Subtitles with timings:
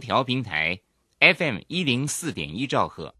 [0.00, 0.78] 调平台
[1.20, 3.14] FM 一零四点一兆赫，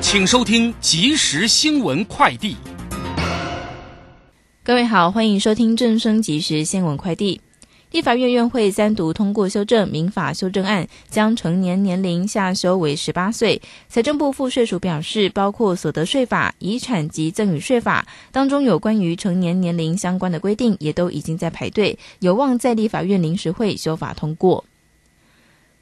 [0.00, 2.56] 请收听即时新闻快递。
[4.64, 7.40] 各位好，欢迎收听正声即时新闻快递。
[7.90, 13.62] 立法院院会三读通过修正民法修正案，将成年年龄下修为十八岁。
[13.88, 24.62] 财政部副税署表示，包括所得税法、遗产及赠与税法当中有关于成年年龄相关的规定，也都已经在排队，有望在立法院临时会修法通过。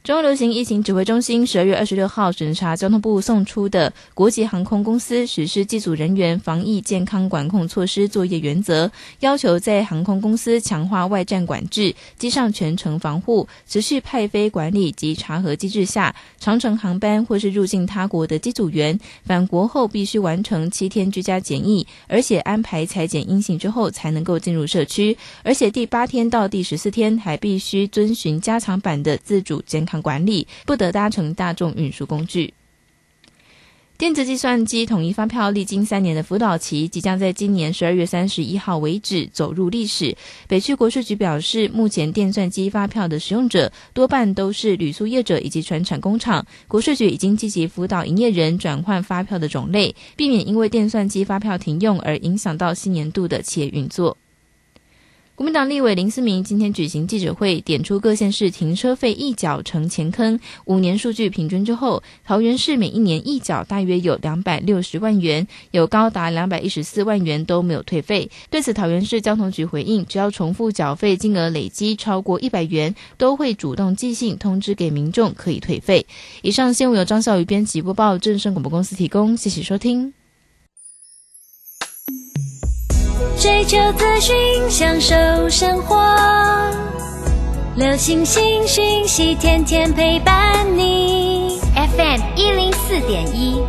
[0.07, 8.89] 中央流行疫情指挥中心十二月二十六号审查交通部送出的国际航空公司实施机组人员防疫健康管控措施作业原则，
[9.19, 29.96] 要求在航空公司强化外站管制、机上全程防护、持续派飞管理及查核机制下，长程航班或是入境他国的机组员返国后必须完成七天居家检疫，而且安排裁剪阴性之后才能够进入社区，而且第八天到第十四天还必须遵循加强版的自主健康。
[30.03, 32.55] 管理不得搭乘大众运输工具。
[33.99, 40.15] 电子计算机统一发票历经三年的辅导期，即将在今年十二月三十一号为止走入历史。
[40.47, 46.47] 北区国税局表示，目前电算机发票的使用者多半都是旅宿业者以及船产工厂。
[46.69, 54.19] 国税局已经积极辅导营业人转换发票的种类，避免因为电算机发票停用而影响到新年度的企业运作。
[55.37, 68.31] 国民党立委林思明今天举行记者会，点出各县市停车费一缴成钱坑，五年数据平均之后，桃园市每一年一缴大约有两百六十万元，有高达两百一十四万元都没有退费。
[68.49, 76.07] 对此，桃园市交通局回应，只要重复缴费金额累积超过一百元，都会主动寄信通知给民众可以退费。
[76.41, 80.15] 以上新闻由张孝瑜编辑播报，正声广播公司提供，谢谢收听。
[83.39, 84.37] 追求资讯，
[84.71, 85.15] 享受
[85.49, 85.97] 生活。
[87.77, 91.61] 流星星讯息，天天陪伴你。
[91.75, 93.61] FM 一零四点一，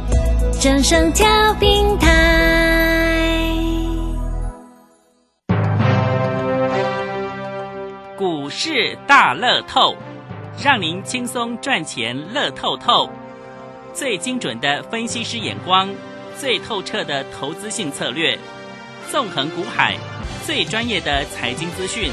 [0.62, 1.28] 正声调
[1.60, 3.54] 平台。
[8.18, 9.96] 股市大乐透，
[10.64, 13.10] 让您轻松赚钱乐透透。
[13.94, 15.90] 最精准的分析师眼光，
[16.40, 18.38] 最透彻的投资性策略。
[19.12, 19.98] 纵横股海，
[20.46, 22.12] 最专业的财经资讯，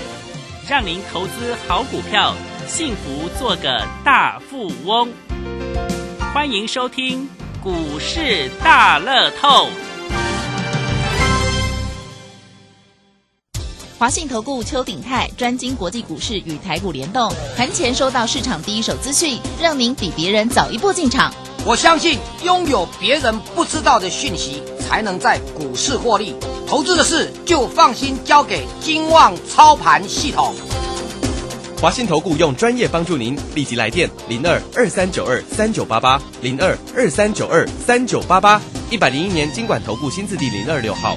[0.68, 2.34] 让您投资好股票，
[2.68, 5.08] 幸福做个大富翁。
[6.32, 7.28] 欢迎收听
[7.62, 9.68] 股市大乐透。
[13.98, 21.34] 华信投顾邱鼎泰专精国际股市与台股联动，盘前收到市场第一手资讯，让您比别人早一步进场。
[21.66, 24.62] 我相信拥有别人不知道的讯息，
[24.94, 26.36] 才能在股市获利。
[26.68, 30.54] 投资的事就放心交给金旺操盘系统。
[31.80, 41.16] 华信投顾用专业帮助您，立即来电零二二三九二三九八八零二二三九二三九八八一百零一年经管投顾新字第零二六号。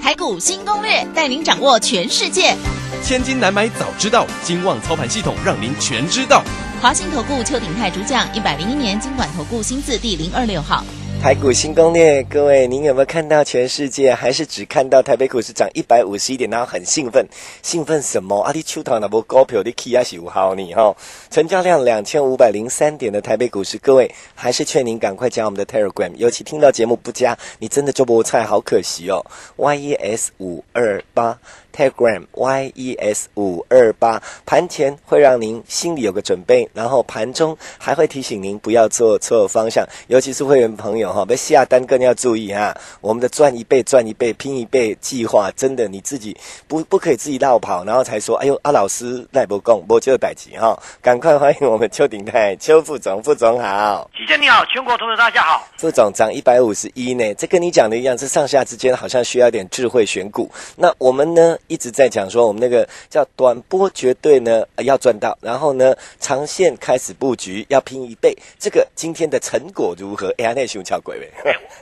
[0.00, 2.54] 台股新攻略，带您掌握全世界。
[3.02, 6.44] 千金难买早知道，金旺操盘系统让您全知道。
[6.80, 10.84] 华信投顾邱鼎泰主讲，一百零一年经管投顾新字第零二六号。
[11.22, 17.24] 台股新攻略，各位，您有没有看到全世界，还是只看到台北股市涨一百五十一点，然后很兴奋？
[17.62, 18.40] 兴奋什么？
[18.40, 20.96] 阿弟秋堂那波高票的 K 啊，是五号你哈？
[21.30, 29.24] 成交量两千五百零三点的台北股市，各位还是劝您赶快加我们的 Telegram，尤其听到节目不加，你真的就不菜，好可惜哦。
[29.56, 31.38] YES 五二八。
[31.74, 42.74] Telegram Y E S 五二八盘前会让您心里有个准备，然后盘中还会提醒您不要做错方向，尤其是会员朋友哈，被下单更要注意哈。
[43.00, 46.36] 我们的赚一倍赚一倍拼一倍计划，真的你自己
[46.66, 61.56] 不不可以自己绕跑，然后才说哎呦阿老师赖不供我就代级哈，赶快欢迎我们邱鼎泰邱副总副总好，齐先你好，全国同学大家好，副总涨一百五十一呢，这跟你讲的一样，这上下之间好像需要点智慧选股，那我们呢？
[61.68, 68.36] 一直在讲说，我们那个叫短波绝对呢要赚到，然后呢长线开始布局要拼一倍。
[68.58, 70.28] 这个今天的成果如何？
[70.38, 71.30] 哎呀，那熊巧鬼呗。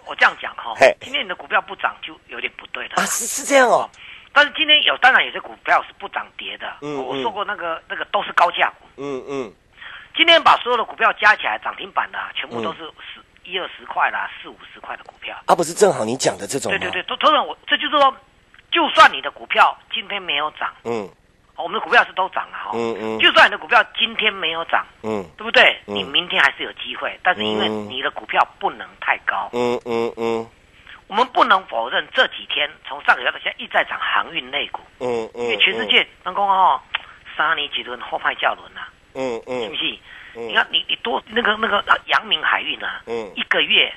[0.06, 3.88] 我这样讲哈，今天你的股票不涨就有点不对了啊，是是这样哦。
[4.32, 6.66] 但是今天有，当然有些股票是不涨跌的。
[6.82, 8.86] 嗯我说过那个那个都是高价股。
[8.96, 9.52] 嗯嗯。
[10.16, 12.80] 今天把所有的股票加起来涨停板的，全部都是
[13.14, 15.36] 十一二十块啦，四五十块的股票。
[15.46, 18.14] 啊，不是正好你讲的这种对对对，都都我这就是说。
[18.72, 21.10] 就算你的股票今天没有涨，嗯，
[21.62, 25.78] 我们的股票是都涨了哈，嗯嗯，就算你的股票今天没有涨，嗯，对不对？
[25.86, 30.46] 你明天还是有机会，但是因为你的股票不能太高，嗯嗯嗯，
[31.06, 36.80] 我们不能否认这几天从上个月到现在一再涨航运类股，嗯嗯，因为全世界能够哦，
[37.36, 38.80] 三年几轮后派教轮呐，
[39.14, 39.98] 嗯嗯，是不是？
[40.32, 43.92] 你看你你多那个那个阳明海运啊，嗯，一个月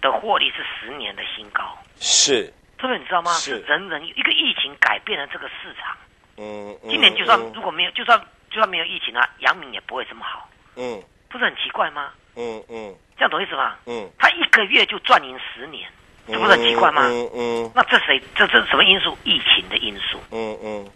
[0.00, 1.62] 的获利是十年的新高，
[2.00, 3.30] 是，这个你知道吗？
[3.34, 3.60] 是。
[3.60, 5.96] 人人一个疫情改变了这个市场，
[6.38, 8.18] 嗯，今年就算如果没有，就算
[8.50, 12.12] 就算没有疫情啊，阳明也不会这么好，嗯，不是很奇怪吗？
[12.36, 13.76] 嗯嗯，这样懂意思吗？
[13.86, 15.90] 嗯，他一个月就赚赢十年，
[16.26, 17.02] 这不是很奇怪吗？
[17.06, 18.20] 嗯嗯，那这谁？
[18.34, 19.16] 这这什么因素？
[19.24, 20.20] 疫情的因素。
[20.30, 20.90] 嗯嗯，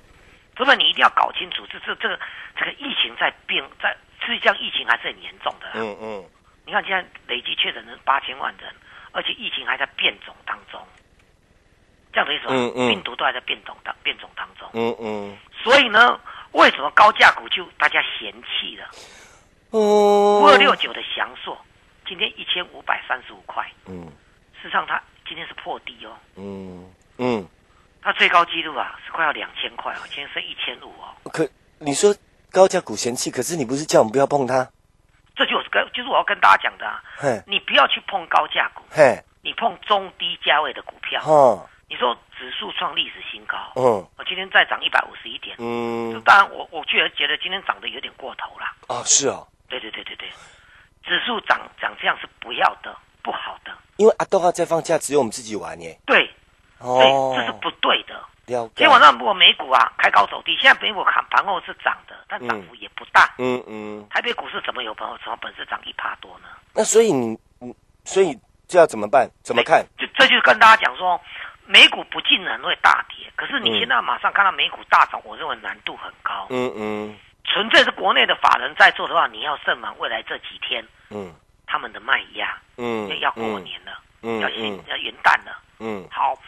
[0.56, 2.20] 所以你一定要搞清楚，这这这个
[2.56, 5.70] 这个疫情在变，在实际上疫情还是很严重的。
[5.74, 6.24] 嗯嗯，
[6.66, 8.70] 你看现在累计确诊人八千万人，
[9.12, 10.78] 而且疫情还在变种当中，
[12.12, 12.50] 这样的意思吗？
[12.54, 14.68] 嗯嗯，病毒都还在变种当变种当中。
[14.72, 16.18] 嗯嗯，所以呢，
[16.52, 18.88] 为什么高价股就大家嫌弃了？
[19.72, 21.56] 五二六九的翔硕，
[22.06, 23.64] 今天一千五百三十五块。
[23.86, 24.06] 嗯，
[24.60, 26.10] 事实上它今天是破低哦。
[26.36, 27.46] 嗯嗯，
[28.02, 31.14] 它最高纪录啊是快要两千块哦，今天是一千五哦。
[31.32, 31.48] 可
[31.78, 32.12] 你说
[32.50, 34.68] 高价股嫌弃，可是你不是叫我们不要碰它？
[35.36, 37.00] 这就是跟就是我要跟大家讲的啊。
[37.16, 38.82] 嘿，你不要去碰高价股。
[38.90, 41.22] 嘿，你碰中低价位的股票。
[41.24, 43.58] 哦，你说指数创历史新高。
[43.74, 43.82] 嗯，
[44.16, 45.56] 我今天再涨一百五十一点。
[45.58, 48.64] 嗯，当然我我居然觉得今天涨得有点过头了。
[48.86, 49.44] 啊，是哦。
[49.68, 50.28] 对对对对对，
[51.02, 53.72] 指数涨涨这样是不要的，不好的。
[53.96, 55.98] 因为阿豆啊在放假，只有我们自己玩耶。
[56.06, 56.30] 对，
[56.78, 58.14] 哦，这是不对的。
[58.46, 63.34] 今天晚上如果美股啊开高走低，现在美股看盘后是涨的，但涨幅也不大。
[63.38, 64.06] 嗯嗯。
[64.10, 66.48] 台北股市怎么有朋友什么本事涨一趴多呢？
[66.72, 68.36] 那所以你你所以
[68.68, 69.28] 这要怎么办？
[69.42, 69.84] 怎么看？
[69.98, 71.20] 就这就是跟大家讲说，
[71.70, 76.48] 美股不尽然会大跌，可是你现在马上看到美股大涨，我认为难度很高。
[76.50, 77.16] 嗯嗯。
[77.44, 81.34] 纯粹是国内的法人在做的话，你要慎防未来这几天，嗯，
[81.66, 86.38] 他们的卖压，嗯，要过年了，嗯，要新要元旦了，嗯，好，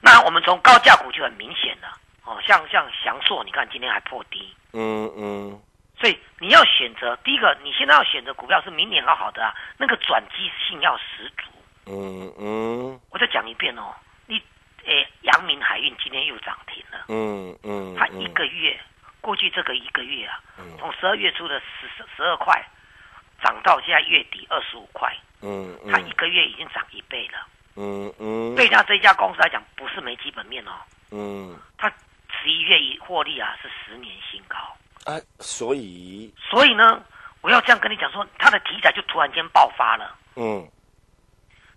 [0.00, 5.60] 那我们从高价股就很明显了，哦，像像翔硕，你看今天还破低，嗯嗯，
[5.98, 11.50] 所以你要选择第一个，你现在要选择股票是明年要好的啊，那个转机性要十足，
[11.86, 14.11] 嗯嗯，我再讲一遍哦，你
[14.84, 18.78] 诶，阳明海运今天又涨停了，嗯嗯，它一个月。
[19.20, 20.40] 过去这个一个月啊，
[20.80, 21.86] 从十二月初的十
[22.16, 22.60] 十二块，
[23.40, 27.46] 涨到现在月底二十五块，嗯，它一个月已经涨一倍了，
[27.76, 30.72] 嗯嗯，对它这家公司来讲不是没基本面哦，
[31.12, 31.88] 嗯，它
[32.32, 34.58] 十一月一获利啊是十年新高，
[35.04, 36.34] 啊，所以。
[36.50, 37.00] 所以呢，
[37.42, 40.68] 我要这样跟你讲说，它的题材就突然间爆发了，嗯，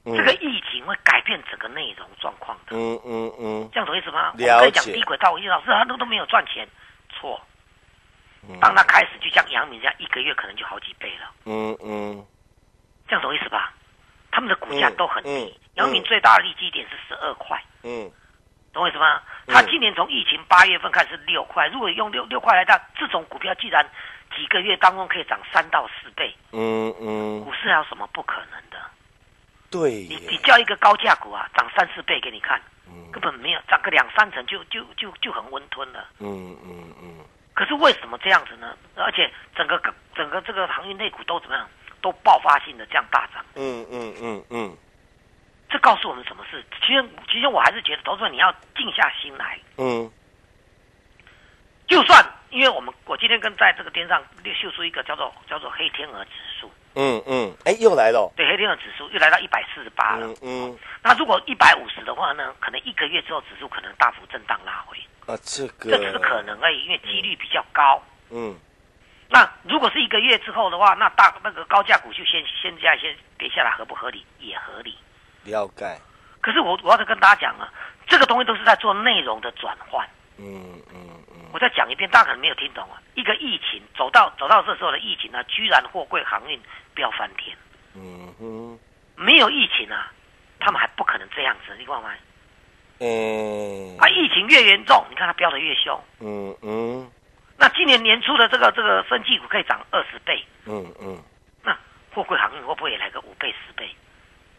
[0.05, 4.33] 这个疫情会改变整个内容状况的，嗯嗯嗯，这样懂意思吗？
[4.37, 6.67] 我可以讲低轨道，我老师他都都没有赚钱。
[7.09, 7.41] 错，
[8.61, 11.31] 当他开始就像杨明这样，一个月可能就好几倍了。
[11.45, 12.23] 嗯嗯，
[13.07, 13.73] 这样懂意思吧？
[14.31, 17.59] 他们的股价都很低，杨明最大的利基点是十二块。
[17.83, 18.11] 嗯，
[18.73, 19.21] 懂我意思吗？
[19.47, 23.83] 他今年从疫情八月份开始六块，如果用六六块来看，这种股票既然
[24.35, 28.77] 几个月当中可以涨三到四倍，嗯嗯，股市还有什么不可能的？
[29.69, 32.61] 对，你你叫一个高价股啊，涨三四倍给你看。
[33.11, 36.05] 根本没有涨个两三成就就就就很温吞了。
[36.19, 37.25] 嗯嗯嗯。
[37.53, 38.77] 可是为什么这样子呢？
[38.95, 39.81] 而且整个
[40.13, 41.67] 整个这个行业内股都怎么样？
[42.01, 43.43] 都爆发性的这样大涨。
[43.55, 44.77] 嗯嗯嗯嗯。
[45.69, 46.63] 这告诉我们什么事？
[46.85, 49.57] 其实其实我还是觉得，投资者你要静下心来。
[49.77, 50.11] 嗯。
[51.87, 54.21] 就算因为我们我今天跟在这个边上
[54.61, 56.69] 秀出一个叫做叫做黑天鹅指数。
[56.95, 58.31] 嗯嗯，哎，又来了。
[58.35, 60.27] 对，黑天鹅指数又来到一百四十八了。
[60.27, 62.55] 嗯嗯，那如果一百五十的话呢？
[62.59, 64.97] 可能一个月之后指数可能大幅震荡拉回。
[65.27, 68.01] 啊，这个这只是可能而已，因为几率比较高。
[68.29, 68.55] 嗯，
[69.27, 74.25] 那如果是一个月之后的话，那大那个高价股就先先这样先跌下来，合不合理？
[74.39, 74.97] 也合理。
[75.43, 75.99] 了解。
[76.41, 77.67] 可是我我要跟大家讲啊，
[78.07, 80.07] 这个东西都是在做内容的转换。
[80.37, 81.49] 嗯嗯嗯。
[81.51, 83.01] 我再讲一遍，大家可能没有听懂啊。
[83.15, 86.61] 一个疫情走到走到这时候的疫情呢，居然货柜航运。
[86.95, 87.55] 飙翻天，
[87.93, 88.79] 嗯哼，
[89.15, 90.11] 没有疫情啊，
[90.59, 92.09] 他们还不可能这样子，你看吗？
[92.99, 97.11] 嗯，啊，疫情越严重，你看它飙的越凶，嗯嗯。
[97.57, 101.21] 那今年年初的这个这个生技股可以涨二十倍，嗯嗯。
[101.61, 101.77] 那
[102.13, 103.89] 货柜行业会不会也来个五倍十倍？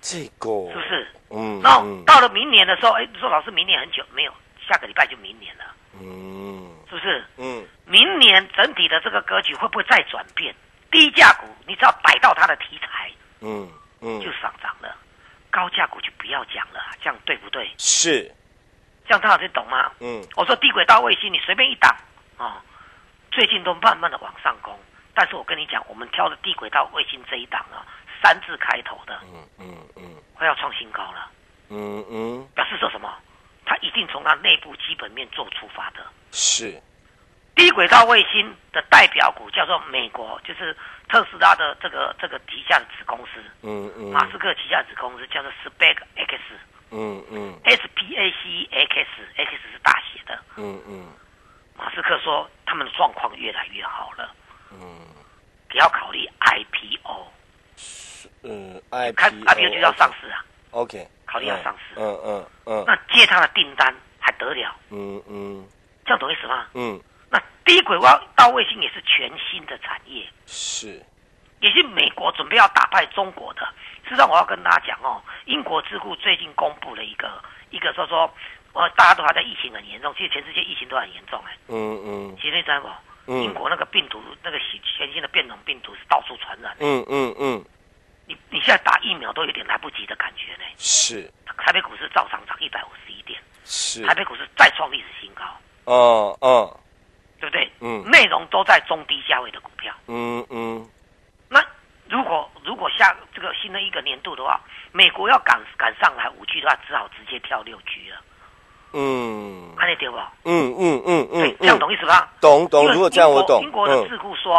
[0.00, 1.08] 这个是不是？
[1.30, 1.60] 嗯。
[1.62, 4.32] 然后到了明年的时候，哎，说老师，明年很久没有，
[4.68, 5.64] 下个礼拜就明年了，
[5.98, 7.24] 嗯，是不是？
[7.38, 7.66] 嗯。
[7.86, 10.54] 明年整体的这个格局会不会再转变？
[10.90, 14.94] 低价股，你只要逮到它的题材，嗯嗯，就上涨了；
[15.50, 17.70] 高价股就不要讲了，这样对不对？
[17.78, 18.30] 是，
[19.06, 19.92] 这样大家听懂吗？
[20.00, 21.94] 嗯，我说低轨道卫星，你随便一档
[22.36, 22.62] 啊，
[23.30, 24.78] 最近都慢慢的往上攻。
[25.14, 27.86] 但是我跟你讲，我们挑的低轨道卫星这一档啊，
[28.22, 30.02] 三字开头的，嗯嗯嗯，
[30.34, 31.30] 快要创新高了，
[31.70, 33.12] 嗯嗯，表示说什么？
[33.64, 36.80] 它一定从它内部基本面做出发的，是。
[37.56, 40.76] 低轨道卫星的代表股叫做美国，就是
[41.08, 46.38] 特斯拉的这个这个旗下的子公司，嗯嗯，马斯克旗下子公司叫做 Space X，
[46.90, 51.08] 嗯嗯，S P A C X，X 是大写的，嗯嗯，
[51.78, 54.30] 马斯克说他们的状况越来越好了，
[54.70, 55.00] 嗯，
[55.72, 57.26] 也要考虑 I P O，
[57.74, 65.66] 是嗯，I I P O 就要上市啊，OK，考虑要上市，嗯嗯嗯，那接他的订单还得了，嗯嗯，
[66.04, 66.66] 这样懂意思吗？
[66.74, 67.00] 嗯。
[67.36, 67.98] 那低轨
[68.34, 71.04] 道卫星也是全新的产业，是，
[71.60, 73.68] 也是美国准备要打败中国的。
[74.04, 78.32] 实际上，我要跟大家讲哦，英国智库最近公布了一个一个说说，
[78.72, 81.52] 呃，大家都还在疫情很严重，其实全世界疫情都很严重哎。
[81.68, 82.36] 嗯嗯。
[82.40, 82.88] 其实你知道不？
[83.42, 84.58] 英国那个病毒，那个
[84.96, 86.74] 全新的变种病毒是到处传染。
[86.78, 87.64] 嗯嗯嗯。
[88.24, 90.62] 你你现在打疫苗都有点来不及的感觉呢。
[90.78, 91.30] 是。
[91.58, 93.38] 台北股市照常涨一百五十一点。
[93.64, 94.06] 是。
[94.06, 95.42] 台北股市再创历史新高。
[95.84, 96.80] 哦哦。
[97.86, 99.94] 嗯，内容都在中低价位的股票。
[100.08, 100.84] 嗯嗯。
[101.48, 101.64] 那
[102.08, 108.16] 如果如果下这个新的一个年度的话，美国要赶赶上来五 G 的话，只好直接跳六 G 了。
[108.92, 110.16] 嗯，看得对不？
[110.44, 112.28] 嗯嗯嗯嗯，对，这样懂意思吧？
[112.40, 112.90] 懂懂。
[112.92, 113.62] 如果这样我懂。
[113.62, 114.54] 英国的智库说，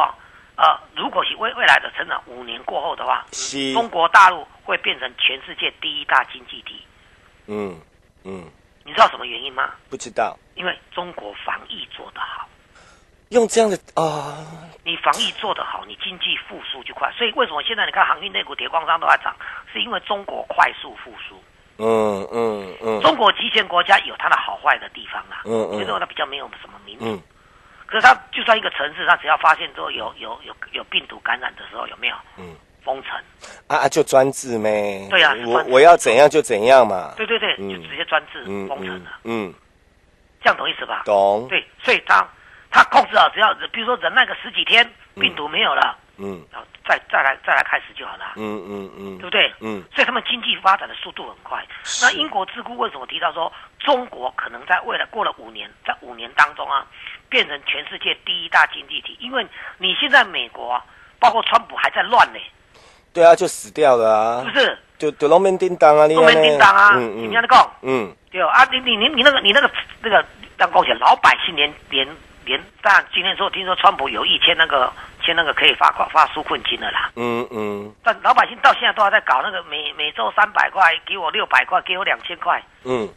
[0.55, 3.25] 呃，如果是未未来的成长五年过后的话，
[3.73, 6.81] 中国大陆会变成全世界第一大经济体。
[7.47, 7.75] 嗯
[8.23, 8.45] 嗯。
[8.85, 9.73] 你知道什么原因吗？
[9.89, 10.37] 不知道。
[10.55, 12.47] 因为中国防疫做得好。
[13.29, 14.37] 用这样的啊，
[14.83, 17.11] 你防疫做得好，你经济复苏就快。
[17.11, 19.35] 所以为什么现在你看航运、内股、铁矿商都在涨，
[19.71, 21.35] 是因为中国快速复苏。
[21.79, 23.01] 嗯嗯嗯。
[23.01, 25.41] 中国集权国家有它的好坏的地方啦。
[25.45, 25.79] 嗯嗯。
[25.79, 27.05] 就说它比较没有什么民主。
[27.05, 27.21] 嗯。
[27.85, 32.15] 可是它就算一个城市，它只要发现说有有有有病毒感染的时候，有没有？
[32.37, 32.55] 嗯。
[32.83, 33.11] 封城。
[33.67, 33.89] 啊啊！
[33.89, 35.05] 就专制呗？
[35.09, 35.35] 对呀。
[35.45, 37.13] 我我要怎样就怎样嘛。
[37.17, 39.11] 对对对，就直接专制封城了。
[39.25, 39.53] 嗯。
[40.41, 41.01] 这样懂意思吧？
[41.03, 41.45] 懂。
[41.49, 41.99] 对，所以
[42.71, 42.77] 它。
[42.77, 49.51] 他控制好，只要比如说忍耐个十几天，病毒没有了，嗯，然后再再来再来开始就好了，嗯嗯嗯，对不对？
[49.61, 51.65] 嗯，所以他们经济发展的速度很快。
[52.03, 56.85] 那英国智库为什么提到说中国可能在未来过了五年，在五年当中啊，
[57.29, 59.17] 变成全世界第一大经济体？
[59.19, 59.45] 因为
[59.79, 60.79] 你现在美国
[61.19, 62.39] 包括川普还在乱呢，
[63.11, 64.77] 对啊，就死掉了啊，是不是？
[64.99, 67.71] 就就龙门叮当啊，龙门叮当啊，嗯嗯，怎么样的讲？
[67.81, 69.71] 嗯，对啊，你你你你那个你那个
[70.01, 70.23] 那个
[70.57, 72.07] 当高钱，老百姓连连。
[72.47, 77.11] 连但今天说听说川普有意签那个签那个可以发发纾困金的啦。
[77.15, 77.93] 嗯嗯。
[78.01, 82.63] 但老百姓到现在都还在搞那个每每周三百块，给我六百块，给我两千块。
[82.83, 83.07] 嗯。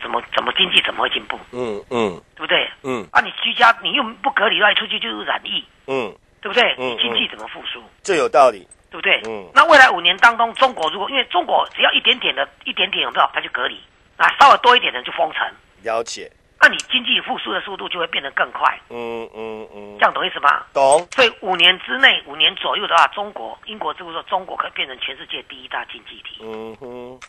[0.00, 1.38] 怎么怎么经济怎么会进步？
[1.52, 2.22] 嗯嗯。
[2.36, 2.70] 对不对？
[2.82, 3.04] 嗯。
[3.10, 5.64] 啊，你居家你又不隔离，外出去就是染疫。
[5.86, 6.14] 嗯。
[6.40, 6.62] 对不对？
[6.78, 6.96] 嗯。
[6.98, 7.82] 经济怎么复苏？
[8.02, 8.66] 这有道理。
[8.88, 9.20] 对不对？
[9.26, 9.50] 嗯。
[9.52, 13.80] 那未来五年当中，中国如果因为中国只要一点点的一点点有没有，他就隔离
[14.16, 15.44] 啊，稍微多一点的就封城。
[15.82, 16.30] 了解。
[16.66, 18.76] 那你经济复苏的速度就会变得更快。
[18.90, 20.66] 嗯嗯嗯，这样懂意思吗？
[20.74, 21.06] 懂。
[21.12, 26.40] 所以五年之内，五年左右的话，中国、英国就是说，中国可以变成全世界第一大经济体。
[26.42, 27.20] 嗯哼，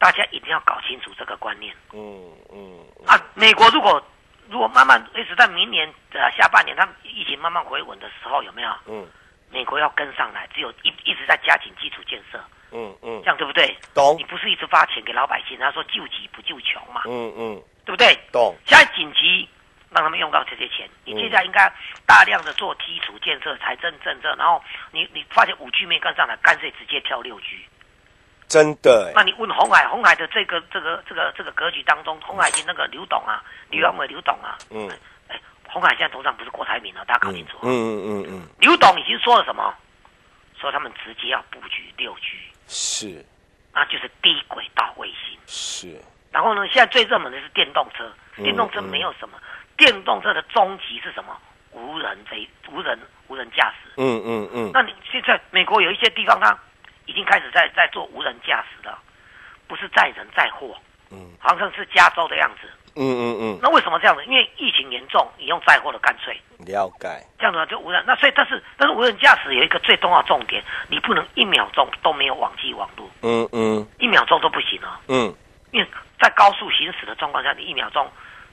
[0.00, 1.72] 大家一定要搞清楚这个观念。
[1.92, 2.76] 嗯嗯。
[3.06, 4.02] 啊，美国如果
[4.48, 8.70] 如果慢慢一直在明年的下半年，它疫情慢慢回稳的时候，有没有？
[8.86, 9.06] 嗯。
[9.48, 12.40] 美国要跟上来，只有一一直在加紧基础建设。
[12.72, 13.20] 嗯嗯。
[13.22, 13.78] 这样对不对？
[13.94, 14.16] 懂。
[14.18, 17.02] 你不是一直发钱给老百姓，他说救急不救穷嘛。
[17.06, 17.62] 嗯嗯。
[17.84, 18.18] 对不对？
[18.32, 18.54] 懂。
[18.66, 19.48] 现在紧急
[19.90, 21.70] 让他们用到这些钱，你现在应该
[22.06, 27.64] 大量的做基础建设、财政政策，然后你你发现五 G 没跟上来，干脆直接跳六 G。
[28.48, 29.12] 真的？
[29.14, 34.90] 那你问红海，红海的这个这个这个这个格局当中，红海经那个刘董啊，刘阳伟刘董啊，嗯，
[35.28, 37.58] 哎，红海现在董事长不是郭台铭啊，大家搞清楚。
[37.62, 38.48] 嗯嗯嗯嗯。
[38.58, 39.74] 刘董已经说了什么？
[40.60, 42.36] 说他们直接要布局六 G。
[42.68, 43.24] 是。
[43.72, 45.38] 那就是低轨道卫星。
[45.46, 46.00] 是。
[46.32, 46.66] 然后呢？
[46.68, 48.10] 现在最热门的是电动车。
[48.36, 49.38] 电动车没有什么，
[49.76, 51.36] 电动车的终极是什么？
[51.72, 52.98] 无人飞、无人、
[53.28, 53.90] 无人驾驶。
[53.98, 54.70] 嗯嗯嗯。
[54.72, 56.58] 那你现在美国有一些地方，它
[57.04, 58.98] 已经开始在在做无人驾驶了，
[59.68, 60.74] 不是载人载货。
[61.10, 61.32] 嗯。
[61.38, 62.68] 好像是加州的样子。
[62.96, 63.58] 嗯嗯嗯。
[63.62, 64.24] 那为什么这样子？
[64.24, 66.34] 因为疫情严重，你用载货的干脆。
[66.58, 67.08] 了解。
[67.38, 68.02] 这样子就无人。
[68.06, 73.10] 那所以，但是但是无人驾驶有一个最重要重点，你不能一秒钟都没有网际网络。
[73.22, 73.86] 嗯嗯。
[73.98, 75.00] 一秒钟都不行啊。
[75.08, 75.34] 嗯。
[75.70, 75.88] 因为
[76.22, 78.08] 在高速行驶的状况下，你一秒钟、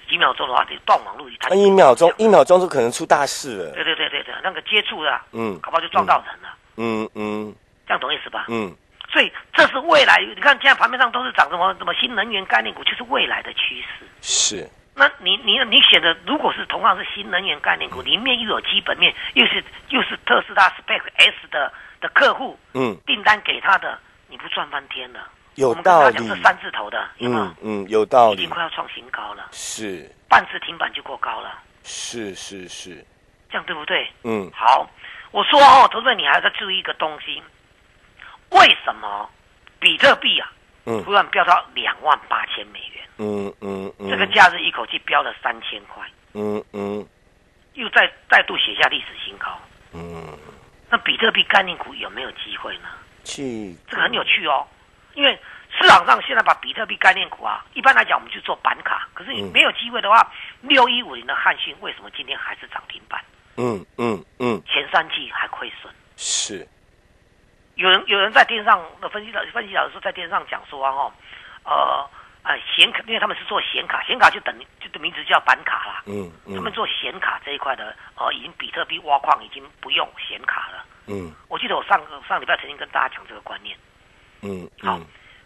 [0.09, 1.29] 几秒钟的话，你断网路。
[1.39, 3.71] 它一秒钟，一秒钟就可能出大事了。
[3.75, 6.49] 对对对对对，那个接触的，嗯，搞不好就撞到人了。
[6.77, 7.53] 嗯嗯，
[7.85, 8.47] 这样懂意思吧？
[8.49, 8.75] 嗯。
[9.11, 14.05] 所以这是未来，你看现在盘面上都是涨什么什么新能源概念股，就是未来的趋势。
[14.21, 14.69] 是。
[14.95, 21.71] 那你你你选的如果是同样是新能源概念股，里面又有基本面，又是又是特斯拉 Space S 的
[22.01, 23.97] 的客户，嗯，订单给他的，
[24.27, 25.19] 你不赚翻天了？
[25.59, 30.09] 有道理，是三字头的，嗯嗯，有道理，已经快要创新高了，是。
[30.29, 33.03] 半次停板就过高了，是是是，
[33.49, 34.09] 这样对不对？
[34.23, 34.89] 嗯，好，
[35.31, 37.41] 我说哦，投资人你还要再注意一个东西，
[38.51, 39.29] 为什么
[39.79, 40.51] 比特币啊，
[40.85, 43.03] 嗯，突然飙到两万八千美元？
[43.17, 47.05] 嗯嗯嗯，这个假日一口气飙了三千块，嗯嗯，
[47.73, 49.59] 又再再度写下历史新高。
[49.93, 50.37] 嗯，
[50.89, 52.87] 那比特币概念股有没有机会呢？
[53.23, 54.65] 去，这个很有趣哦，
[55.13, 55.37] 因为
[55.71, 63.23] 市场上现在把比特币概念股啊，一般来讲我们去做板卡，可是你没有机会的话，六一五零的汉讯为什么今天还是涨停板？
[63.57, 65.93] 嗯嗯嗯，前三季还亏损。
[66.15, 66.67] 是，
[67.75, 71.13] 有人有人在电视上的分析老分析老师在电视上讲说啊，哈，
[71.65, 72.09] 呃。
[72.41, 76.03] 啊，显卡，因为他们是做显卡，显卡就等于就的名字叫板卡啦。
[76.05, 76.55] 嗯嗯。
[76.55, 80.85] 他们做显卡这一块的，呃，已经比特币挖矿已经不用显卡了。
[81.07, 81.33] 嗯。
[81.49, 83.77] 我记得我上个上礼拜曾经跟大家讲这个观念。
[84.41, 84.69] 嗯。
[84.81, 84.99] 好，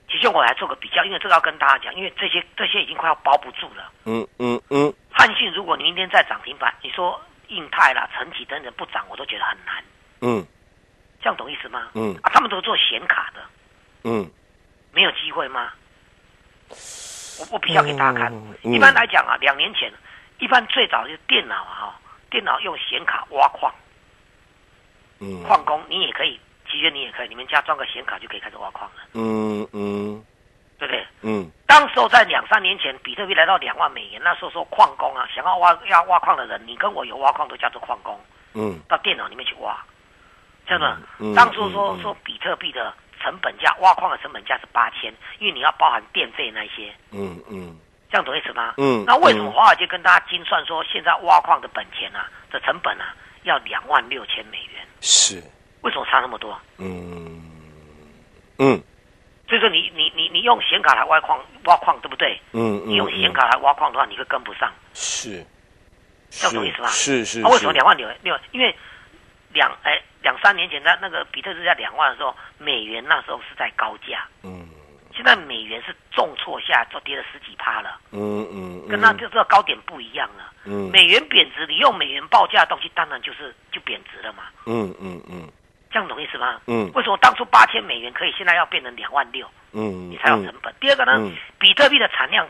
[0.09, 3.91] 其实我来做个比较，因为这个要跟大家讲，因为这些这些已经快要包不住了。
[4.05, 4.93] 嗯嗯嗯。
[5.11, 9.83] 汉信，如果你明天再涨停板，你说印泰啦、成体等等不涨，我都觉得很难。
[10.21, 10.45] 嗯。
[11.21, 11.89] 这样懂意思吗？
[11.93, 12.15] 嗯。
[12.23, 13.41] 啊，他们都做显卡的。
[14.03, 14.29] 嗯。
[14.91, 15.71] 没有机会吗？
[17.39, 19.91] 我我比较给大家看，一般来讲啊，两年前，
[20.39, 23.73] 一般最早就是电脑啊，哈，电脑用显卡挖矿，
[25.19, 26.39] 嗯，矿工你也可以，
[26.73, 30.25] 其实你也可以，你们家装个显卡就可以开始挖矿了，嗯嗯，
[30.79, 31.05] 对不对？
[31.21, 38.19] 嗯，当时候在两三年前，比特币来到两万美元，那时候说矿工啊，想要挖要挖矿的人，你跟我有挖矿都叫做矿工，
[38.55, 39.77] 嗯，到电脑里面去挖，
[40.67, 42.91] 真的，嗯，当初说说比特币的。
[43.21, 46.93] 成本价挖矿的成本价是八千，因为你要包含电费那些。
[47.11, 47.73] 嗯嗯，
[48.11, 48.73] 这样懂意思吗？
[48.75, 49.05] 嗯。
[49.07, 54.85] 那为什么华尔街跟大家精算说，现在挖矿的本钱啊的成本啊要两万六千美元？
[54.99, 55.41] 是。
[55.83, 56.59] 为什么差那么多？
[56.79, 57.41] 嗯
[58.57, 58.81] 嗯。
[59.47, 62.37] 所以说你你你你用显卡来挖矿挖矿对不对？
[62.51, 62.89] 嗯嗯。
[62.89, 64.73] 你用显卡来挖矿的话，你会跟不上。
[64.93, 65.45] 是。
[66.29, 66.87] 这懂意思吧？
[66.87, 67.39] 是是。
[67.41, 68.37] 那为什么两万六六？
[68.51, 68.75] 因为
[69.53, 70.01] 两哎。
[70.23, 74.25] 两三年前，在那个比特币在两万的时候，美元那时候是在高价。
[74.41, 74.65] 嗯。
[75.13, 77.99] 现在美元是重挫下，就跌了十几趴了。
[78.11, 78.87] 嗯嗯。
[78.87, 80.49] 跟那就这个高点不一样了。
[80.63, 80.89] 嗯。
[80.93, 84.43] 美元贬值，你用美元报价的东西，当然就是就贬值了嘛。
[84.65, 85.51] 嗯嗯嗯。
[85.93, 86.59] 这样懂意思吗？
[86.65, 86.91] 嗯。
[86.95, 89.47] 为什么当初八千美元可以，现在要变成两万六？
[89.71, 90.09] 嗯。
[90.09, 90.73] 你才有成本。
[90.81, 92.45] 第二个呢，比特币的产量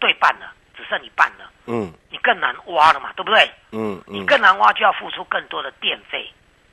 [0.00, 1.50] 对半了，只剩一半了。
[1.66, 1.92] 嗯。
[2.10, 3.48] 你更难挖了嘛，对不对？
[3.72, 6.28] 嗯你更难挖，就要付出更多的电费。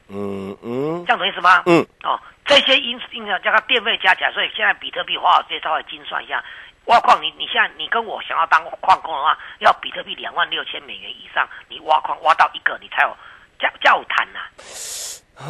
[0.07, 1.63] 嗯嗯，这样懂意思吗？
[1.65, 6.43] 嗯，哦，这些因因加上电费加起来，所以现在比特币华尔街稍微精算一下，
[6.85, 13.17] 挖矿你你现在你跟我想要当矿工的话，要比特币两万六千美元以上，你挖矿挖到一个，你才有
[13.59, 14.39] 价价谈呐。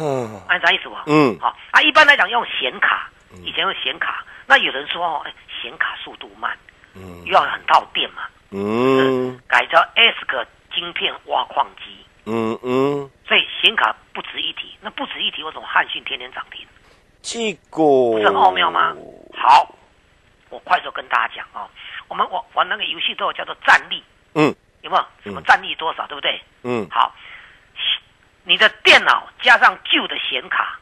[0.00, 0.96] 嗯，按啥意思不？
[1.06, 1.56] 嗯，好。
[1.70, 3.10] 啊，一般来讲用显卡，
[3.44, 6.56] 以前用显卡，那有人说哦，哎，显卡速度慢，
[6.94, 12.04] 嗯，又要很耗电嘛，嗯，改叫 ASIC 晶片挖矿机。
[12.28, 16.66] 嗯嗯，所以显卡不值一提，那不值一提，为什么汉讯天天涨停？
[17.22, 17.82] 这个。
[18.12, 18.96] 不是很奥妙吗？
[19.32, 19.72] 好，
[20.50, 21.68] 我快速跟大家讲啊，
[22.08, 24.02] 我们玩玩那个游戏都有叫做战力，
[24.34, 25.06] 嗯，有没有？
[25.22, 26.40] 什么战力多少，对不对？
[26.64, 27.14] 嗯，好，
[28.46, 30.78] 你的电脑加上旧的显卡，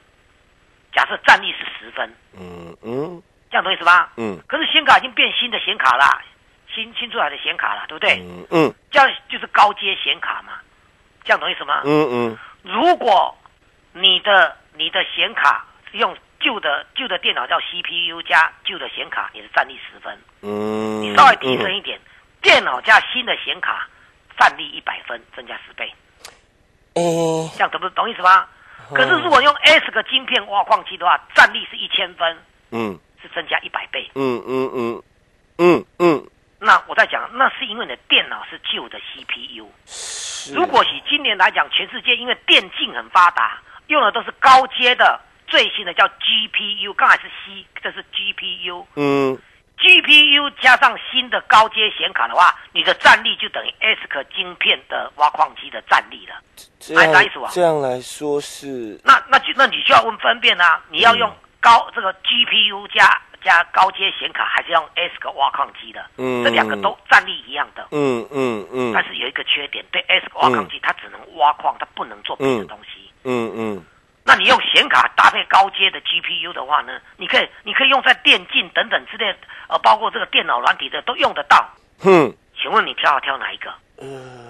[0.93, 4.13] 假设战力是十分，嗯嗯，这样懂意思吧？
[4.19, 6.23] 嗯，可是显卡已经变新的显卡啦，
[6.73, 8.21] 新新出来的显卡了，对不对？
[8.21, 10.53] 嗯嗯，这样就是高阶显卡嘛。
[11.25, 11.81] 这样懂意思吗？
[11.87, 12.39] 嗯嗯。
[12.63, 13.35] 如果
[13.95, 20.19] 你的你的显卡是用旧的旧的电脑叫 CPU 加旧的显卡，你的战力十分。
[20.43, 21.01] 嗯。
[21.01, 21.99] 你稍微提升一点，
[22.43, 23.89] 电脑加新的显卡，
[24.39, 25.91] 战力一百分，增加十倍。
[26.95, 27.51] 哦。
[27.55, 28.47] 这样懂不懂意思吗？
[28.95, 32.39] 可是如果用 S 个晶片挖矿机的话，战力是一千分。
[32.71, 32.99] 嗯。
[33.23, 34.11] 是增加一百倍。
[34.15, 35.03] 嗯嗯嗯
[35.57, 36.27] 嗯嗯。
[36.59, 39.67] 那我在讲，那是因为你的电脑是旧的 CPU。
[40.55, 48.85] 如果以今年来讲，全世界因为电竞很发达，用的都是高阶的、最新的叫 GPU，刚才是 C，这是 GPU。
[48.97, 49.39] 嗯。
[49.79, 56.35] GPU 加上新的高阶显卡的话，你的战力就等于 ASIC 晶片的挖矿机的战力了。
[56.79, 57.03] 这样
[57.51, 58.99] 这样来说是。
[59.05, 63.21] 那那就那你就要问分辨啊，你要用高、这个 GPU 加。
[63.45, 73.85] 加高阶显卡还是用 ASIC 挖矿机的，嗯，这两个都战力一样的，嗯嗯嗯，但是有一个缺点，对 ASIC 挖矿机它只能挖矿，它不能做别的东西，嗯嗯，
[74.25, 79.35] 那你用显卡搭配高阶的 GPU 的话呢，你可以你可以用在电竞等等之类，
[79.69, 81.69] 呃，包括这个电脑软体的都用得到，
[82.01, 83.73] 哼，请问你挑要挑哪一个？
[84.01, 84.43] 嗯。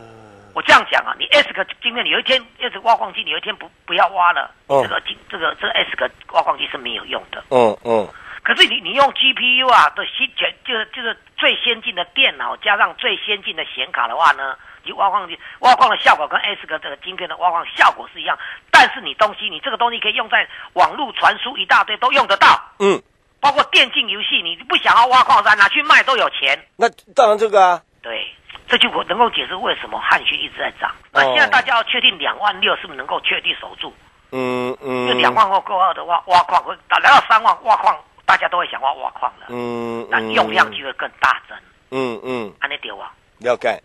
[0.55, 8.09] 我这样讲啊，你 ASIC 晶片，你有一天 ASIC 挖矿机，你有一天不不要挖了，哦、这个这个这个 ASIC 挖矿机是没有用的，嗯嗯。
[8.45, 18.39] 可是你你用 GPU 啊的新全就是就是最先进的电脑加上最先进的显卡的话呢，级挖矿机，挖矿的效果跟 S 个这个晶片的挖矿效果是一样，
[18.71, 22.47] 但是你东西，你这个东西可以用在网络传输一大堆都用得到，
[22.79, 23.03] 嗯，
[23.41, 26.67] 包括电竞游戏，你不想要挖矿山拿去卖都有钱。
[26.77, 28.27] 那当然这个啊，对，
[28.69, 30.95] 这就我能够解释为什么汉讯一直在涨。
[31.13, 33.93] 那现在大家要确定两万六是不是能够确定守住？
[34.33, 37.97] 嗯嗯，就两万或够二的话，挖矿会来到三万挖矿。
[38.27, 41.55] 大家都会想挖挖矿了，嗯，那用量就会更大增，
[41.91, 43.79] 嗯嗯，安尼对哇，了解。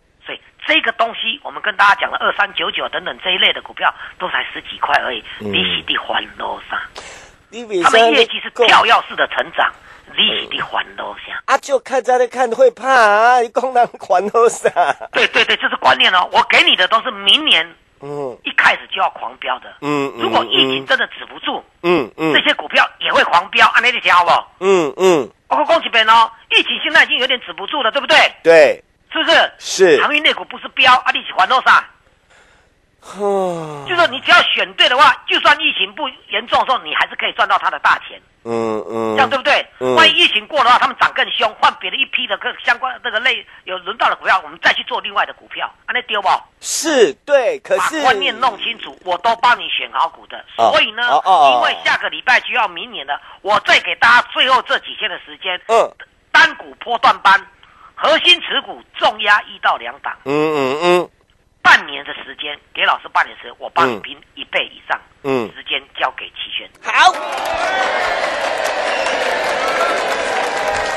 [0.69, 6.79] 这个东西，我们跟大家讲了二三九九等等这一类的股票，都才十几块而已，利息的还多上，
[7.83, 9.67] 他们业绩是跳跃式的成长，
[10.13, 11.41] 利息的还多下。
[11.45, 14.69] 啊，就看在那看会怕啊，你功能还多少？
[15.11, 16.29] 对对对，这是观念哦。
[16.31, 17.67] 我给你的都是明年。
[18.01, 19.73] 嗯，一开始就要狂飙的。
[19.81, 23.67] 嗯如果疫情真的止不住，嗯嗯，这些股票也会狂飙。
[23.69, 24.55] 安内你听好不好？
[24.59, 25.29] 嗯嗯。
[25.49, 28.15] 我恭喜别人哦，疫情现在已经有点止不住了，对不对？
[28.43, 28.83] 对。
[29.11, 29.51] 是不是？
[29.59, 30.01] 是。
[30.01, 31.83] 航运类股不是标，啊，利息还多少？
[33.87, 38.21] 就说你只要选对的话，就算疫情不严重的时候，你还是可以赚到它的大钱。
[38.43, 39.65] 嗯嗯，这样对不对？
[39.95, 46.29] 万一疫情过的话，他们涨更凶，换别的一批的跟相关这个类有轮到的股票，我们再去做另外的股票，啊，那丢不？
[46.61, 50.43] 是对，可是把观念弄清楚，我都帮你选好股的。
[50.55, 51.03] 所以呢，
[51.53, 55.89] 因为下个礼拜就要明年了，我再给大家最后这几天的时间，嗯，
[56.31, 57.45] 单股波段班，
[58.01, 60.15] 核心持股重压一到两档。
[60.23, 61.09] 嗯嗯嗯。
[61.61, 64.97] 半年的时间，给老师半年时间，我帮你拼一倍以上。
[65.23, 66.69] 嗯，时间交给齐轩。
[66.81, 67.11] 好，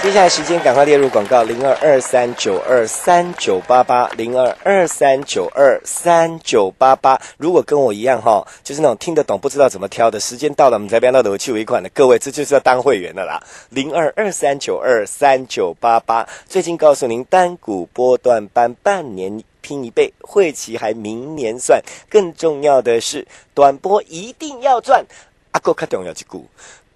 [0.02, 7.20] 接下来时间赶快列入广告：零二二三九二三九八八，零二二三九二三九八八。
[7.38, 13.40] 如果跟我一样哈，就是那种听得懂不知道怎么挑的，时间到了，我们才不要到楼去尾款的各位，这就是要当会员的啦。
[13.68, 19.44] 零二二三九二三九八八，最近告诉您单股波段班半年。
[19.60, 21.80] 拼一倍，会期还明年算。
[22.10, 25.06] 更重要的是，短波一定要赚。
[25.52, 26.46] 阿哥看重要几股，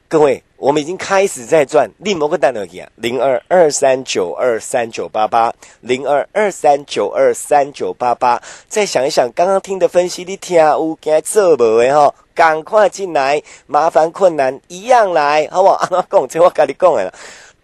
[0.09, 1.91] 各位，我们已经开始在赚。
[1.99, 8.41] 另某个单而已啊，零二二三九二三九八八，零二二三九二三九八八。
[8.69, 12.15] 再想一想，刚刚听的分析，你听有该做无的吼？
[12.37, 15.75] 赶快进来，麻烦困难一样来，好不好？
[15.91, 17.13] 阿公，这我跟你讲的了。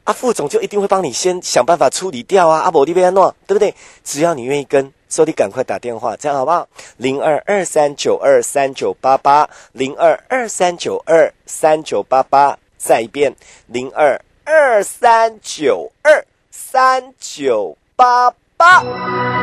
[0.02, 2.62] 阿副总就一定会帮你先想办法处理掉啊！
[2.62, 3.72] 阿伯利贝安诺，对不对？
[4.02, 6.66] 只要你愿意跟，所以你赶快打电话，这样好不好？
[6.96, 19.41] 零二二三九二三九八八，零二二三九二三九八八，再一遍，零二二三九二三九八八。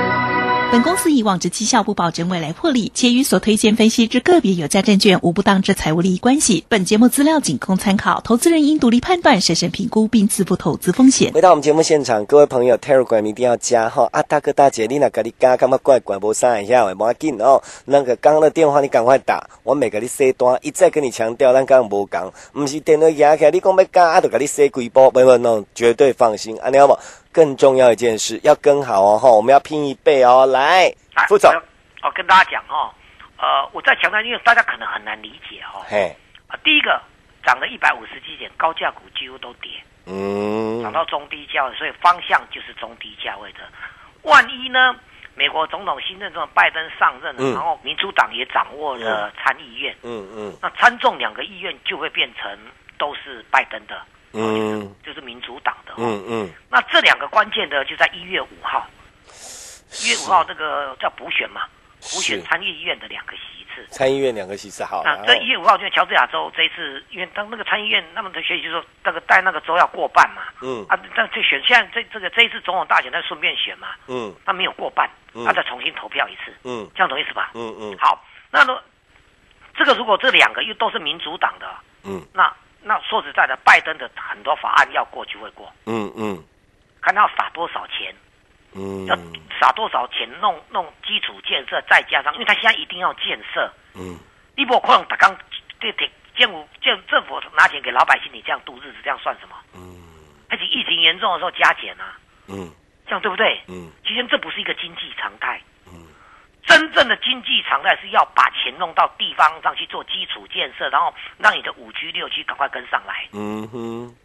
[0.72, 6.64] 本公司以往之绩效不保证未来获利，且与所推荐分析之个别有价证券无不当之财务利益关系。
[6.70, 11.32] 本节目资料仅供参考，投资人应独立判断、审慎评估并自负投资风险。
[11.34, 14.22] 回到我们节目现场，各位朋友，Telegram 一定要加哈啊！
[14.22, 16.86] 大哥大姐，你那个你加，干嘛怪怪不上一下？
[16.86, 17.64] 我要紧哦。
[17.86, 26.96] 那个刚刚的电话你赶快打，我每个你塞单，一再跟你强调，咱刚刚无讲，不是电话压起来，你讲要加，啊，就给你塞几波，没有弄，绝对放心，安尼好不？
[27.32, 30.92] 更重要一件事要跟好哦，哈，我们要拼一倍哦，来，
[31.28, 31.52] 副总，
[32.04, 32.90] 我跟大家讲哦，
[33.38, 36.16] 呃，我在强调，因为大家可能很难理解哦，嘿，
[36.48, 37.00] 啊，第一个
[37.46, 39.70] 涨了一百五十几点，高价股几乎都跌，
[40.06, 43.60] 嗯，涨到中低价位，所以方向就是中低价位的。
[44.24, 44.96] 万一呢，
[45.36, 52.58] 美国总统新任总统拜登上任，然后民主党也掌握了参议院，嗯嗯，那参众两个议院就会变成
[52.98, 54.02] 都是拜登的。
[54.34, 58.86] 嗯，就是民主党的，嗯嗯，那这两个关键的就在一月五号，
[60.04, 61.64] 一月五号这个叫补选嘛，
[62.00, 65.02] 补选参议院的两个席次，参议院两个席次好。
[65.04, 70.86] 那这一月五号就乔治亚州这一次，因为当那个参议院那么的学习就说那个带那个州要过半嘛，嗯。
[70.88, 75.10] 啊，那这选现在这这个这一次总统大选再顺便选嘛，嗯，他没有过半，
[75.44, 77.52] 他再重新投票一次，嗯，这样懂意思吧？
[77.56, 78.80] 嗯嗯，好，那么
[79.76, 81.68] 这个如果这两个又都是民主党的，
[82.04, 82.54] 嗯，那。
[82.82, 85.72] 那说实在的，拜登的很多法案要过就会过。
[85.86, 86.44] 嗯嗯，
[87.02, 88.14] 看他要撒多少钱，
[88.74, 89.16] 嗯，要
[89.60, 93.72] 撒多少钱弄弄基础建设，再加上，因为他现在一定要建设。
[93.96, 94.18] 嗯，
[94.56, 95.36] 你不可能他刚
[95.80, 99.56] 对对政府政政府拿钱给老百姓，你这样度日子，这样算什么？
[99.76, 100.02] 嗯，
[100.50, 102.18] 而且疫情严重的时候加减啊。
[102.48, 102.72] 嗯，
[103.06, 103.62] 这样对不对？
[103.68, 105.62] 嗯，其实这不是一个经济常态。
[106.70, 113.26] 真正的经济常态是要把钱弄到地方上去做基础建设，然后让你的五 G 六 G 赶快跟上来。
[113.34, 114.16] 嗯哼，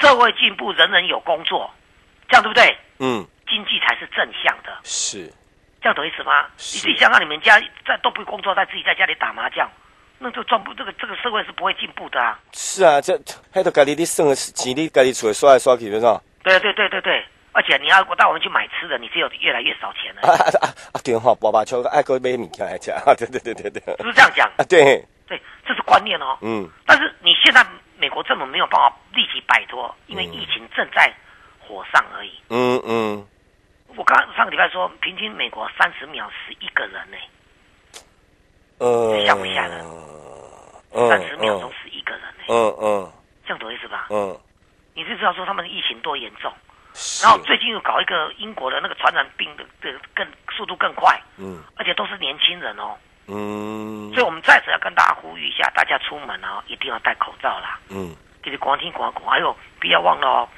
[0.00, 1.70] 社会进步，人人有工作，
[2.28, 2.76] 这样对不对？
[2.98, 4.76] 嗯，经济才是正向的。
[4.82, 5.32] 是，
[5.80, 6.48] 这样懂意思吗？
[6.56, 9.70] 你自己想想，你们家在都不工作，在自己在家里打麻将，
[10.18, 12.36] 那就赚不这个这个社会是不会进步的啊。
[12.52, 13.16] 是啊，这
[13.54, 16.20] 还得家里的省钱，你家里出来刷来刷去，是吧？
[16.42, 17.24] 对对对对对。
[17.52, 20.22] 而且你要我带我们去买吃的，你只有越来越少钱了。
[20.22, 21.00] 啊啊啊！
[21.02, 24.64] 电话爸爸求爱哥买物件来吃，对对对对对，不是这样讲啊？
[24.68, 26.38] 对对，这是观念哦。
[26.42, 26.68] 嗯。
[26.86, 27.66] 但是你现在
[27.98, 31.12] 美国政府没有办法立即摆脱，因为疫情正在
[31.58, 32.32] 火上而已。
[32.50, 33.26] 嗯嗯。
[33.96, 37.16] 我刚上个礼拜说，平均美国三十秒死一个人呢。
[38.78, 39.24] 呃。
[39.26, 39.84] 吓不吓人？
[41.08, 42.44] 三十秒钟死一个人呢。
[42.48, 43.12] 嗯嗯。
[43.44, 44.06] 这样懂意思吧？
[44.10, 44.38] 嗯。
[44.94, 46.52] 你是知道说他们的疫情多严重？
[47.22, 60.48] 然后最近又搞一个英国的那个传染病的的更速度更快，嗯，而且都是年轻人哦，嗯，所以我们再次要跟大家呼吁一下，大家出门哦一定要戴口罩啦，嗯，就是光听光讲，还有不要忘了哦，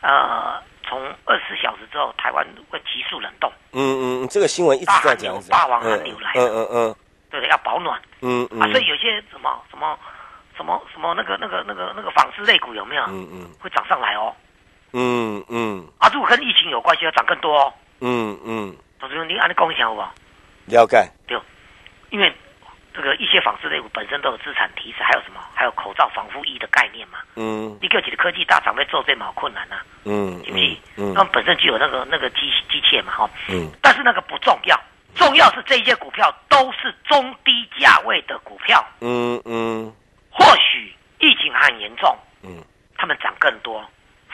[0.00, 6.96] 呃，从二十四小时之后，台湾会急速冷冻，嗯嗯，这个新闻一直在讲，霸王寒流来了，嗯嗯嗯，
[7.30, 9.98] 对对，要保暖，嗯嗯，啊，所以有些什么什么
[10.56, 13.02] 什么什么那个那个那个那个纺织类股有没有？
[13.08, 14.34] 嗯嗯，会涨上来哦。
[14.92, 17.72] 嗯嗯，啊，如果跟疫情有关系，要涨更多哦。
[18.00, 20.12] 嗯嗯，董事长，你按你讲一下好不好？
[20.66, 21.10] 了解。
[21.26, 21.38] 对，
[22.10, 22.32] 因为
[22.94, 25.40] 这个一些纺织类股本身都有资产提示，还有什么？
[25.54, 27.18] 还有口罩、防护衣的概念嘛。
[27.36, 27.78] 嗯。
[27.80, 29.76] 你个几的科技大厂在做这毛困难呐。
[30.04, 30.42] 嗯。
[30.44, 30.76] 是不是？
[30.96, 31.14] 嗯。
[31.14, 33.30] 他们本身就有那个那个机机械嘛，哈。
[33.48, 33.70] 嗯。
[33.80, 34.78] 但是那个不重要，
[35.14, 38.84] 重要是这些股票都是中低价位的股票。
[39.00, 39.92] 嗯嗯。
[40.30, 42.14] 或许疫情很严重。
[42.42, 42.62] 嗯。
[42.96, 43.82] 他们涨更多。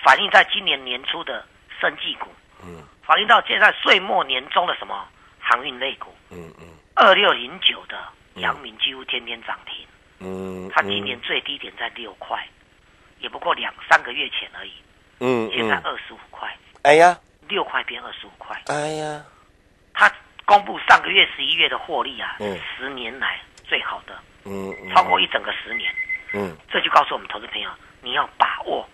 [0.02, 1.44] 反映在今年年初的
[1.80, 2.28] 生技股，
[2.62, 5.06] 嗯，反映到现在岁末年终的什么
[5.38, 7.98] 航运类股，嗯嗯，二六零九的
[8.34, 9.86] 阳明几乎天天涨停，
[10.20, 12.46] 嗯，它今年最低点在六块，
[13.18, 14.72] 也不过两三个月前而已，
[15.20, 16.48] 嗯，现在二十五块，
[16.82, 19.24] 哎呀，六块变二十五块，哎呀，
[19.92, 20.10] 它
[20.44, 25.92] 公布上个月十一月的获利啊，嗯，十年来最好的，嗯，超过一整个十年，
[26.32, 28.88] 嗯，这就告诉我们投资朋友，你要把握。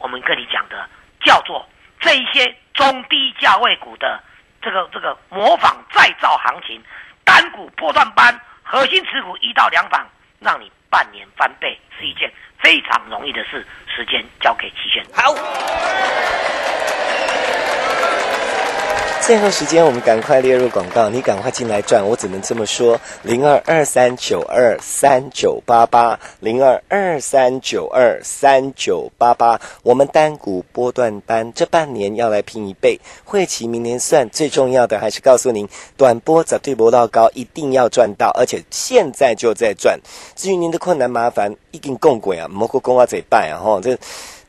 [0.00, 0.88] 我们跟你讲的
[1.22, 1.64] 叫做
[2.00, 4.20] 这一些中低价位股的
[4.60, 6.82] 这个这个模仿再造行情，
[7.24, 10.08] 单股波段班，核心持股一到两档，
[10.40, 13.64] 让你半年翻倍是一件非常容易的事。
[13.94, 15.04] 时间交给齐轩。
[15.14, 15.34] 好。
[19.20, 21.08] 最后时间，我们赶快列入广告。
[21.08, 23.00] 你赶快进来赚，我只能这么说。
[23.22, 29.60] 零二二三九二三九八八，零二二三九二三九八八。
[29.82, 34.28] 我们单股波段班这半年要来拼一倍，会期明年算。
[34.30, 40.00] 最重要的还是告诉您，短波绝对波到高，一定要赚到，而且现在就在赚。
[40.34, 43.96] 至于您的困难麻烦，一定共轨啊，蘑菇公话嘴拜啊，吼这。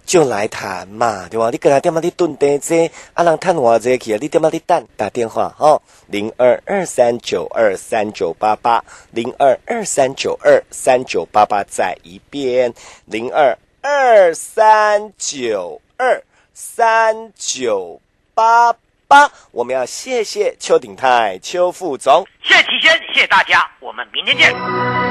[0.06, 1.50] 就来谈嘛，对吧？
[1.52, 2.76] 你跟他点嘛的蹲地子，
[3.14, 12.74] 啊，人谈话这去啊，你点嘛的等打电话哦，零二二三九二三九八八，零二二三九二三九八八，再一遍，
[13.06, 16.22] 零二二三九二
[16.54, 18.02] 三九
[18.34, 18.74] 八
[19.08, 19.32] 八。
[19.52, 25.11] 我们要谢谢邱鼎泰邱副总，谢谢齐轩，谢谢大家，我们明天见。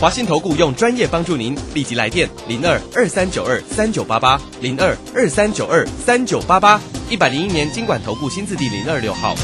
[0.00, 9.34] 华信投顾用专业帮助您，立即来电零二二三九二三九八八零二二三九二三九八八一百零一年经管投顾新字第零二六号。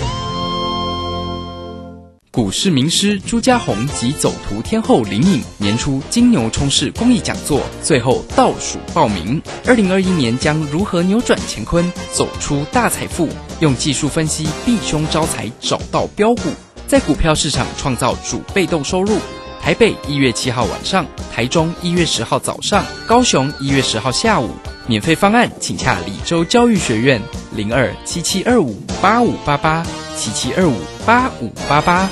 [2.33, 9.41] 股市名师朱家红及走图天后林颖年初金牛冲势公益讲座，最后倒数报名。
[9.67, 13.29] 二零二一年将如何扭转乾坤，走出大财富？
[13.61, 16.51] 用技术分析避凶招财，找到标股，
[16.87, 19.19] 在股票市场创造主被动收入。
[19.63, 24.51] 台北一月七号晚上，台中一月十号早上，高雄一月十号下午，
[24.87, 27.21] 免费方案请洽李州教育学院
[27.55, 30.75] 零二七七二五八五八八七七二五
[31.07, 32.09] 八五八八。